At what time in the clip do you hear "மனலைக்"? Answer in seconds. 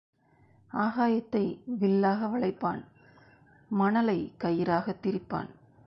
3.69-4.31